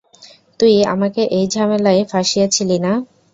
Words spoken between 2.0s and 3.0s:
ফাঁসিয়েছিলি না?